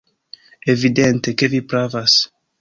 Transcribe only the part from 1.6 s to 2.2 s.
pravas!